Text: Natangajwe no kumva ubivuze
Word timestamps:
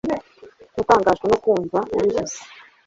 Natangajwe 0.75 1.25
no 1.31 1.37
kumva 1.43 1.79
ubivuze 1.95 2.37